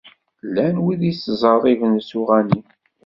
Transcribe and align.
Llan 0.47 0.77
wid 0.83 1.01
yettzerriben 1.05 1.95
s 2.07 2.09
uɣanim. 2.19 2.65